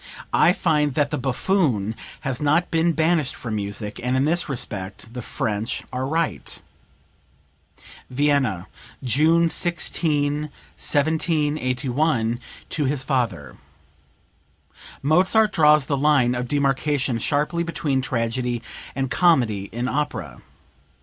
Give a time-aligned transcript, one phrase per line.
[0.33, 5.13] I find that the buffoon has not been banished from music, and in this respect
[5.13, 6.59] the French are right."
[8.09, 8.65] (Vienna,
[9.03, 10.41] June 16,
[10.75, 13.57] 1781, to his father.
[15.03, 18.63] Mozart draws the line of demarcation sharply between tragedy
[18.95, 20.41] and comedy in opera.